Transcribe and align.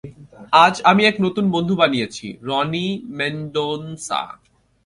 আজ 0.65 0.75
আমি 0.81 1.01
এক 1.05 1.15
নতুন 1.21 1.45
বন্ধু 1.51 1.73
বানিয়েছি, 1.75 2.27
রনি 2.41 2.87
মেনডোনসা। 3.17 4.21